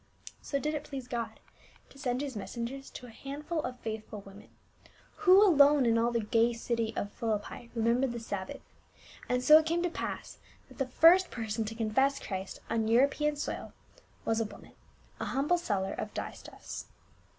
So 0.41 0.57
did 0.57 0.73
it 0.73 0.83
please 0.83 1.07
God 1.07 1.39
to 1.91 1.99
send 1.99 2.21
his 2.21 2.35
messengers 2.35 2.89
to 2.89 3.05
a 3.05 3.11
handful 3.11 3.61
of 3.61 3.79
faithful 3.81 4.21
women, 4.21 4.49
who 5.17 5.43
alone 5.43 5.85
in 5.85 5.95
all 5.95 6.09
the 6.09 6.19
gay 6.21 6.53
city 6.53 6.91
of 6.95 7.11
Philippi 7.11 7.69
remembered 7.75 8.11
the 8.11 8.19
Sabbath; 8.19 8.61
and 9.29 9.43
so 9.43 9.59
it 9.59 9.67
came 9.67 9.83
to 9.83 9.91
pass 9.91 10.39
that 10.69 10.79
the 10.79 10.87
first 10.87 11.29
person 11.29 11.65
to 11.65 11.75
confess 11.75 12.17
Christ 12.19 12.61
on 12.67 12.87
European 12.87 13.35
soil 13.35 13.73
was 14.25 14.41
a 14.41 14.45
woman, 14.45 14.73
a 15.19 15.25
humble 15.25 15.59
seller 15.59 15.93
of 15.93 16.15
dye 16.15 16.31
stuffs. 16.33 16.87